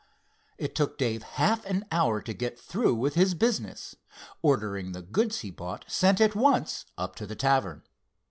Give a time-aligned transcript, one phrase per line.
[0.57, 3.95] It took Dave half an hour to get through with his business,
[4.41, 7.83] ordering the goods he bought sent at once up to the tavern.